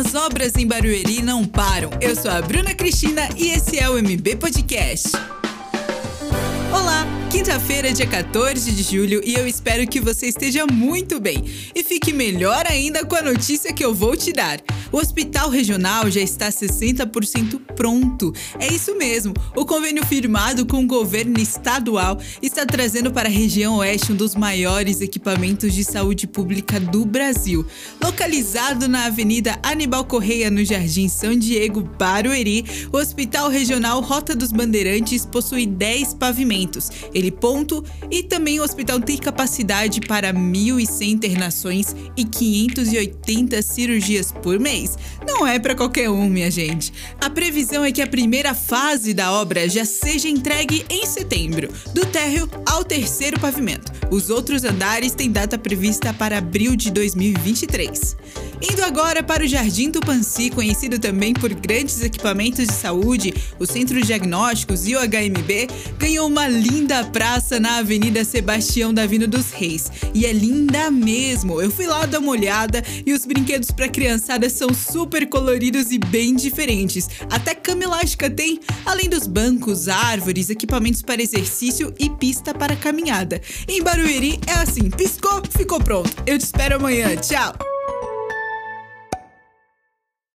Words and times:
As 0.00 0.14
obras 0.14 0.56
em 0.56 0.66
Barueri 0.66 1.20
não 1.20 1.44
param. 1.44 1.90
Eu 2.00 2.16
sou 2.16 2.30
a 2.30 2.40
Bruna 2.40 2.74
Cristina 2.74 3.28
e 3.36 3.50
esse 3.50 3.78
é 3.78 3.86
o 3.90 3.98
MB 3.98 4.36
Podcast. 4.36 5.10
Olá, 6.72 6.99
quinta-feira, 7.30 7.92
dia 7.92 8.06
14 8.06 8.72
de 8.72 8.82
julho, 8.82 9.20
e 9.24 9.34
eu 9.34 9.46
espero 9.46 9.86
que 9.86 10.00
você 10.00 10.26
esteja 10.26 10.66
muito 10.66 11.20
bem. 11.20 11.44
E 11.74 11.82
fique 11.82 12.12
melhor 12.12 12.64
ainda 12.68 13.04
com 13.04 13.16
a 13.16 13.22
notícia 13.22 13.72
que 13.72 13.84
eu 13.84 13.94
vou 13.94 14.16
te 14.16 14.32
dar. 14.32 14.60
O 14.92 14.96
hospital 14.96 15.48
regional 15.48 16.10
já 16.10 16.20
está 16.20 16.48
60% 16.48 17.60
pronto. 17.76 18.34
É 18.58 18.66
isso 18.66 18.96
mesmo. 18.96 19.32
O 19.54 19.64
convênio 19.64 20.04
firmado 20.04 20.66
com 20.66 20.82
o 20.82 20.86
governo 20.86 21.38
estadual 21.38 22.18
está 22.42 22.66
trazendo 22.66 23.12
para 23.12 23.28
a 23.28 23.32
região 23.32 23.76
oeste 23.76 24.12
um 24.12 24.16
dos 24.16 24.34
maiores 24.34 25.00
equipamentos 25.00 25.72
de 25.72 25.84
saúde 25.84 26.26
pública 26.26 26.80
do 26.80 27.06
Brasil. 27.06 27.64
Localizado 28.02 28.88
na 28.88 29.06
Avenida 29.06 29.58
Anibal 29.62 30.04
Correia, 30.04 30.50
no 30.50 30.64
Jardim 30.64 31.08
São 31.08 31.38
Diego, 31.38 31.82
Barueri, 31.96 32.64
o 32.92 32.96
Hospital 32.96 33.48
Regional 33.48 34.00
Rota 34.00 34.34
dos 34.34 34.50
Bandeirantes 34.50 35.24
possui 35.24 35.66
10 35.66 36.14
pavimentos, 36.14 36.90
ele 37.12 37.30
ponto, 37.30 37.84
e 38.10 38.22
também 38.22 38.60
o 38.60 38.62
hospital 38.62 39.00
tem 39.00 39.16
capacidade 39.16 40.00
para 40.00 40.32
1.100 40.32 41.08
internações 41.08 41.94
e 42.16 42.24
580 42.24 43.62
cirurgias 43.62 44.32
por 44.32 44.58
mês. 44.58 44.96
Não 45.26 45.46
é 45.46 45.58
para 45.58 45.74
qualquer 45.74 46.10
um, 46.10 46.28
minha 46.28 46.50
gente. 46.50 46.92
A 47.20 47.28
previsão 47.28 47.84
é 47.84 47.92
que 47.92 48.02
a 48.02 48.06
primeira 48.06 48.54
fase 48.54 49.12
da 49.12 49.32
obra 49.32 49.68
já 49.68 49.84
seja 49.84 50.28
entregue 50.28 50.84
em 50.88 51.06
setembro, 51.06 51.68
do 51.94 52.06
térreo 52.06 52.48
ao 52.66 52.84
terceiro 52.84 53.38
pavimento. 53.38 53.99
Os 54.10 54.28
outros 54.28 54.64
andares 54.64 55.12
têm 55.12 55.30
data 55.30 55.56
prevista 55.56 56.12
para 56.12 56.38
abril 56.38 56.74
de 56.74 56.90
2023. 56.90 58.16
Indo 58.60 58.84
agora 58.84 59.22
para 59.22 59.42
o 59.42 59.46
Jardim 59.46 59.90
Tupanci, 59.90 60.50
conhecido 60.50 60.98
também 60.98 61.32
por 61.32 61.54
grandes 61.54 62.02
equipamentos 62.02 62.66
de 62.66 62.74
saúde, 62.74 63.32
o 63.58 63.64
Centro 63.64 64.02
Diagnósticos 64.02 64.86
e 64.86 64.94
o 64.94 64.98
HMB, 64.98 65.68
ganhou 65.96 66.26
uma 66.26 66.46
linda 66.46 67.02
praça 67.04 67.58
na 67.58 67.78
Avenida 67.78 68.22
Sebastião 68.22 68.92
Davino 68.92 69.26
dos 69.26 69.50
Reis. 69.50 69.90
E 70.12 70.26
é 70.26 70.32
linda 70.32 70.90
mesmo! 70.90 71.62
Eu 71.62 71.70
fui 71.70 71.86
lá 71.86 72.04
dar 72.04 72.18
uma 72.18 72.32
olhada 72.32 72.82
e 73.06 73.14
os 73.14 73.24
brinquedos 73.24 73.70
para 73.70 73.88
criançada 73.88 74.50
são 74.50 74.74
super 74.74 75.26
coloridos 75.26 75.90
e 75.90 75.98
bem 75.98 76.34
diferentes. 76.34 77.08
Até 77.30 77.54
cama 77.54 77.84
elástica 77.84 78.28
tem, 78.28 78.60
além 78.84 79.08
dos 79.08 79.26
bancos, 79.26 79.88
árvores, 79.88 80.50
equipamentos 80.50 81.00
para 81.00 81.22
exercício 81.22 81.94
e 81.98 82.10
pista 82.10 82.52
para 82.52 82.76
caminhada. 82.76 83.40
Barueri 84.00 84.40
é 84.46 84.52
assim, 84.54 84.88
piscou, 84.88 85.42
ficou 85.50 85.78
pronto. 85.78 86.10
Eu 86.26 86.38
te 86.38 86.44
espero 86.44 86.76
amanhã. 86.76 87.14
Tchau! 87.16 87.69